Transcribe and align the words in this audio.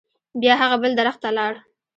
بیا 0.41 0.53
هغه 0.61 0.75
بل 0.83 0.91
درخت 0.99 1.19
ته 1.23 1.29
لاړ. 1.37 1.53